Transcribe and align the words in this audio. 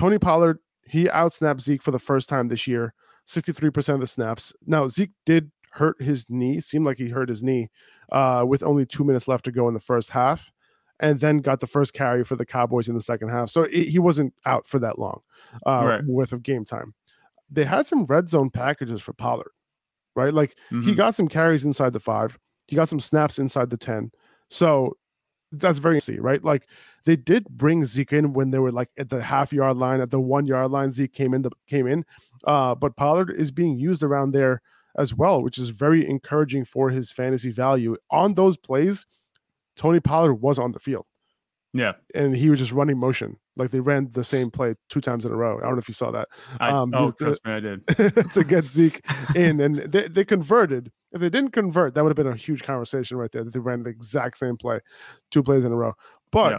Tony 0.00 0.18
Pollard, 0.18 0.58
he 0.86 1.04
outsnapped 1.04 1.60
Zeke 1.60 1.82
for 1.82 1.90
the 1.90 1.98
first 1.98 2.28
time 2.28 2.48
this 2.48 2.66
year, 2.66 2.94
63% 3.26 3.94
of 3.94 4.00
the 4.00 4.06
snaps. 4.06 4.52
Now, 4.66 4.88
Zeke 4.88 5.10
did 5.26 5.50
hurt 5.72 6.00
his 6.00 6.24
knee, 6.30 6.58
seemed 6.60 6.86
like 6.86 6.96
he 6.96 7.10
hurt 7.10 7.28
his 7.28 7.42
knee 7.42 7.68
uh, 8.10 8.44
with 8.48 8.62
only 8.62 8.86
two 8.86 9.04
minutes 9.04 9.28
left 9.28 9.44
to 9.44 9.52
go 9.52 9.68
in 9.68 9.74
the 9.74 9.78
first 9.80 10.08
half, 10.10 10.50
and 10.98 11.20
then 11.20 11.38
got 11.38 11.60
the 11.60 11.66
first 11.66 11.92
carry 11.92 12.24
for 12.24 12.34
the 12.34 12.46
Cowboys 12.46 12.88
in 12.88 12.94
the 12.94 13.02
second 13.02 13.28
half. 13.28 13.50
So 13.50 13.64
it, 13.64 13.88
he 13.88 13.98
wasn't 13.98 14.32
out 14.46 14.66
for 14.66 14.78
that 14.78 14.98
long 14.98 15.20
uh, 15.66 15.84
Right. 15.84 16.04
worth 16.06 16.32
of 16.32 16.42
game 16.42 16.64
time. 16.64 16.94
They 17.50 17.66
had 17.66 17.86
some 17.86 18.06
red 18.06 18.30
zone 18.30 18.48
packages 18.48 19.02
for 19.02 19.12
Pollard, 19.12 19.50
right? 20.16 20.32
Like 20.32 20.56
he 20.82 20.92
Mhm. 20.92 20.96
got 20.96 21.14
some 21.14 21.28
carries 21.28 21.66
inside 21.66 21.92
the 21.92 22.00
five, 22.00 22.38
he 22.68 22.74
got 22.74 22.88
some 22.88 23.00
snaps 23.00 23.38
inside 23.38 23.68
the 23.68 23.76
10. 23.76 24.12
So 24.48 24.96
that's 25.52 25.78
very 25.78 25.96
easy, 25.98 26.20
right? 26.20 26.42
Like 26.42 26.68
they 27.04 27.16
did 27.16 27.48
bring 27.48 27.84
Zeke 27.84 28.12
in 28.12 28.32
when 28.32 28.50
they 28.50 28.58
were 28.58 28.72
like 28.72 28.88
at 28.98 29.08
the 29.10 29.22
half 29.22 29.52
yard 29.52 29.76
line, 29.76 30.00
at 30.00 30.10
the 30.10 30.20
one 30.20 30.46
yard 30.46 30.70
line. 30.70 30.90
Zeke 30.90 31.12
came 31.12 31.34
in, 31.34 31.42
the, 31.42 31.50
came 31.66 31.86
in, 31.86 32.04
uh, 32.46 32.74
but 32.74 32.96
Pollard 32.96 33.30
is 33.30 33.50
being 33.50 33.78
used 33.78 34.02
around 34.02 34.32
there 34.32 34.60
as 34.98 35.14
well, 35.14 35.42
which 35.42 35.56
is 35.58 35.68
very 35.70 36.08
encouraging 36.08 36.64
for 36.64 36.90
his 36.90 37.10
fantasy 37.12 37.50
value. 37.50 37.96
On 38.10 38.34
those 38.34 38.56
plays, 38.56 39.06
Tony 39.76 40.00
Pollard 40.00 40.34
was 40.34 40.58
on 40.58 40.72
the 40.72 40.80
field 40.80 41.06
Yeah. 41.72 41.92
and 42.14 42.36
he 42.36 42.50
was 42.50 42.58
just 42.58 42.72
running 42.72 42.98
motion. 42.98 43.36
Like 43.56 43.70
they 43.70 43.80
ran 43.80 44.08
the 44.12 44.24
same 44.24 44.50
play 44.50 44.74
two 44.88 45.00
times 45.00 45.24
in 45.24 45.32
a 45.32 45.36
row. 45.36 45.58
I 45.58 45.62
don't 45.62 45.72
know 45.72 45.78
if 45.78 45.88
you 45.88 45.94
saw 45.94 46.10
that 46.12 46.28
I, 46.58 46.70
Um, 46.70 46.92
oh, 46.94 47.12
the- 47.18 47.24
trust 47.24 47.40
me, 47.44 47.52
I 47.52 47.60
did. 47.60 47.86
to 48.32 48.44
get 48.44 48.64
Zeke 48.66 49.00
in, 49.34 49.60
and 49.60 49.76
they, 49.92 50.08
they 50.08 50.24
converted. 50.24 50.90
If 51.12 51.20
they 51.20 51.28
didn't 51.30 51.50
convert, 51.52 51.94
that 51.94 52.02
would 52.04 52.10
have 52.10 52.16
been 52.16 52.32
a 52.32 52.36
huge 52.36 52.62
conversation 52.62 53.16
right 53.16 53.30
there. 53.32 53.42
That 53.44 53.52
they 53.52 53.58
ran 53.58 53.82
the 53.82 53.90
exact 53.90 54.38
same 54.38 54.56
play, 54.56 54.80
two 55.30 55.42
plays 55.42 55.64
in 55.64 55.72
a 55.72 55.76
row. 55.76 55.94
But 56.32 56.50
Yeah. 56.52 56.58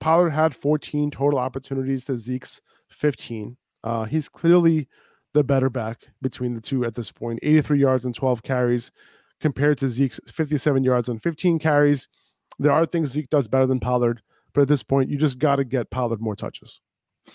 Pollard 0.00 0.30
had 0.30 0.54
14 0.54 1.10
total 1.10 1.38
opportunities 1.38 2.04
to 2.06 2.16
Zeke's 2.16 2.60
15. 2.90 3.56
Uh, 3.84 4.04
he's 4.04 4.28
clearly 4.28 4.88
the 5.34 5.44
better 5.44 5.70
back 5.70 6.06
between 6.22 6.54
the 6.54 6.60
two 6.60 6.84
at 6.84 6.94
this 6.94 7.12
point. 7.12 7.38
83 7.42 7.80
yards 7.80 8.04
and 8.04 8.14
12 8.14 8.42
carries 8.42 8.90
compared 9.40 9.78
to 9.78 9.88
Zeke's 9.88 10.20
57 10.26 10.84
yards 10.84 11.08
and 11.08 11.22
15 11.22 11.58
carries. 11.58 12.08
There 12.58 12.72
are 12.72 12.86
things 12.86 13.10
Zeke 13.10 13.30
does 13.30 13.48
better 13.48 13.66
than 13.66 13.80
Pollard, 13.80 14.22
but 14.52 14.62
at 14.62 14.68
this 14.68 14.82
point, 14.82 15.10
you 15.10 15.16
just 15.16 15.38
got 15.38 15.56
to 15.56 15.64
get 15.64 15.90
Pollard 15.90 16.20
more 16.20 16.34
touches. 16.34 16.80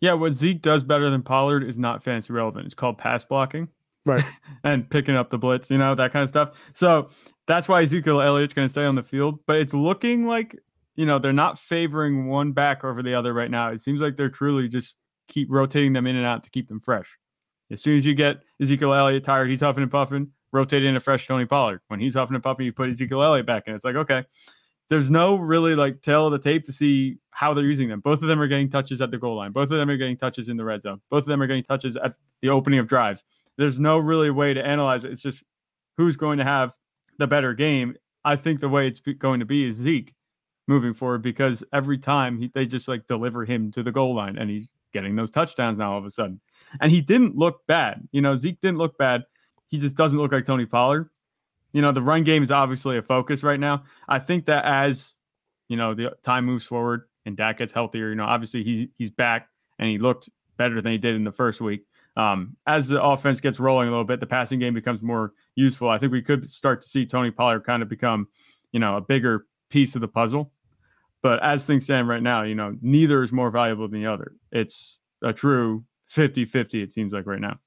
Yeah, 0.00 0.14
what 0.14 0.32
Zeke 0.32 0.62
does 0.62 0.82
better 0.82 1.10
than 1.10 1.22
Pollard 1.22 1.62
is 1.62 1.78
not 1.78 2.02
fantasy 2.02 2.32
relevant. 2.32 2.66
It's 2.66 2.74
called 2.74 2.98
pass 2.98 3.24
blocking. 3.24 3.68
Right. 4.06 4.24
and 4.64 4.88
picking 4.88 5.14
up 5.14 5.30
the 5.30 5.38
blitz, 5.38 5.70
you 5.70 5.78
know, 5.78 5.94
that 5.94 6.12
kind 6.12 6.22
of 6.22 6.28
stuff. 6.28 6.50
So 6.72 7.10
that's 7.46 7.68
why 7.68 7.82
Ezekiel 7.82 8.20
Elliott's 8.20 8.54
going 8.54 8.66
to 8.66 8.72
stay 8.72 8.84
on 8.84 8.94
the 8.94 9.02
field. 9.02 9.40
But 9.46 9.56
it's 9.56 9.74
looking 9.74 10.26
like, 10.26 10.58
you 10.96 11.06
know, 11.06 11.18
they're 11.18 11.32
not 11.32 11.58
favoring 11.58 12.26
one 12.26 12.52
back 12.52 12.84
over 12.84 13.02
the 13.02 13.14
other 13.14 13.32
right 13.32 13.50
now. 13.50 13.70
It 13.70 13.80
seems 13.80 14.00
like 14.00 14.16
they're 14.16 14.28
truly 14.28 14.68
just 14.68 14.94
keep 15.28 15.50
rotating 15.50 15.92
them 15.92 16.06
in 16.06 16.16
and 16.16 16.26
out 16.26 16.44
to 16.44 16.50
keep 16.50 16.68
them 16.68 16.80
fresh. 16.80 17.18
As 17.70 17.82
soon 17.82 17.96
as 17.96 18.06
you 18.06 18.14
get 18.14 18.42
Ezekiel 18.60 18.94
Elliott 18.94 19.24
tired, 19.24 19.48
he's 19.48 19.60
huffing 19.60 19.82
and 19.82 19.90
puffing, 19.90 20.30
rotate 20.52 20.84
in 20.84 20.96
a 20.96 21.00
fresh 21.00 21.26
Tony 21.26 21.46
Pollard. 21.46 21.80
When 21.88 21.98
he's 21.98 22.14
huffing 22.14 22.34
and 22.34 22.44
puffing, 22.44 22.66
you 22.66 22.72
put 22.72 22.90
Ezekiel 22.90 23.22
Elliott 23.22 23.46
back 23.46 23.64
in. 23.66 23.74
It's 23.74 23.84
like, 23.84 23.96
okay, 23.96 24.24
there's 24.90 25.10
no 25.10 25.36
really 25.36 25.74
like 25.74 26.02
tail 26.02 26.26
of 26.26 26.32
the 26.32 26.38
tape 26.38 26.64
to 26.64 26.72
see 26.72 27.18
how 27.30 27.54
they're 27.54 27.64
using 27.64 27.88
them. 27.88 28.00
Both 28.00 28.22
of 28.22 28.28
them 28.28 28.40
are 28.40 28.46
getting 28.46 28.70
touches 28.70 29.00
at 29.00 29.10
the 29.10 29.18
goal 29.18 29.36
line. 29.36 29.50
Both 29.50 29.70
of 29.70 29.78
them 29.78 29.90
are 29.90 29.96
getting 29.96 30.16
touches 30.16 30.48
in 30.48 30.56
the 30.56 30.64
red 30.64 30.82
zone. 30.82 31.00
Both 31.10 31.22
of 31.22 31.28
them 31.28 31.42
are 31.42 31.46
getting 31.46 31.64
touches 31.64 31.96
at 31.96 32.14
the 32.42 32.50
opening 32.50 32.78
of 32.78 32.86
drives. 32.86 33.24
There's 33.56 33.80
no 33.80 33.98
really 33.98 34.30
way 34.30 34.54
to 34.54 34.64
analyze 34.64 35.04
it. 35.04 35.12
It's 35.12 35.22
just 35.22 35.42
who's 35.96 36.16
going 36.16 36.38
to 36.38 36.44
have 36.44 36.74
the 37.18 37.26
better 37.26 37.54
game. 37.54 37.96
I 38.24 38.36
think 38.36 38.60
the 38.60 38.68
way 38.68 38.86
it's 38.86 39.00
going 39.00 39.40
to 39.40 39.46
be 39.46 39.64
is 39.64 39.76
Zeke 39.76 40.14
moving 40.66 40.94
forward 40.94 41.22
because 41.22 41.62
every 41.72 41.98
time 41.98 42.38
he, 42.38 42.50
they 42.54 42.66
just 42.66 42.88
like 42.88 43.06
deliver 43.06 43.44
him 43.44 43.70
to 43.72 43.82
the 43.82 43.92
goal 43.92 44.14
line 44.14 44.38
and 44.38 44.48
he's 44.50 44.68
getting 44.92 45.16
those 45.16 45.30
touchdowns 45.30 45.78
now 45.78 45.92
all 45.92 45.98
of 45.98 46.06
a 46.06 46.10
sudden. 46.10 46.40
And 46.80 46.90
he 46.90 47.00
didn't 47.00 47.36
look 47.36 47.66
bad. 47.66 48.06
You 48.12 48.22
know, 48.22 48.34
Zeke 48.34 48.60
didn't 48.60 48.78
look 48.78 48.96
bad. 48.96 49.24
He 49.68 49.78
just 49.78 49.94
doesn't 49.94 50.18
look 50.18 50.32
like 50.32 50.46
Tony 50.46 50.66
Pollard. 50.66 51.10
You 51.72 51.82
know, 51.82 51.92
the 51.92 52.02
run 52.02 52.24
game 52.24 52.42
is 52.42 52.50
obviously 52.50 52.96
a 52.96 53.02
focus 53.02 53.42
right 53.42 53.58
now. 53.58 53.84
I 54.08 54.20
think 54.20 54.46
that 54.46 54.64
as 54.64 55.12
you 55.68 55.76
know 55.76 55.94
the 55.94 56.12
time 56.22 56.44
moves 56.44 56.64
forward 56.64 57.08
and 57.26 57.36
Dak 57.36 57.58
gets 57.58 57.72
healthier, 57.72 58.10
you 58.10 58.14
know, 58.14 58.24
obviously 58.24 58.62
he's 58.62 58.88
he's 58.96 59.10
back 59.10 59.48
and 59.78 59.88
he 59.88 59.98
looked 59.98 60.28
better 60.56 60.80
than 60.80 60.92
he 60.92 60.98
did 60.98 61.16
in 61.16 61.24
the 61.24 61.32
first 61.32 61.60
week. 61.60 61.84
Um, 62.16 62.56
as 62.66 62.88
the 62.88 63.02
offense 63.02 63.40
gets 63.40 63.58
rolling 63.58 63.88
a 63.88 63.90
little 63.90 64.04
bit, 64.04 64.20
the 64.20 64.26
passing 64.26 64.60
game 64.60 64.74
becomes 64.74 65.02
more 65.02 65.32
useful. 65.56 65.88
I 65.88 65.98
think 65.98 66.12
we 66.12 66.22
could 66.22 66.48
start 66.48 66.82
to 66.82 66.88
see 66.88 67.06
Tony 67.06 67.32
Pollard 67.32 67.64
kind 67.64 67.82
of 67.82 67.88
become, 67.88 68.28
you 68.70 68.78
know, 68.78 68.96
a 68.96 69.00
bigger 69.00 69.46
piece 69.68 69.96
of 69.96 70.00
the 70.00 70.08
puzzle. 70.08 70.52
But 71.24 71.42
as 71.42 71.64
things 71.64 71.84
stand 71.84 72.06
right 72.06 72.22
now, 72.22 72.42
you 72.42 72.54
know, 72.54 72.76
neither 72.82 73.24
is 73.24 73.32
more 73.32 73.50
valuable 73.50 73.88
than 73.88 74.02
the 74.02 74.06
other. 74.08 74.34
It's 74.52 74.98
a 75.22 75.32
true 75.32 75.86
50 76.06 76.44
50, 76.44 76.82
it 76.82 76.92
seems 76.92 77.14
like 77.14 77.26
right 77.26 77.40
now. 77.40 77.58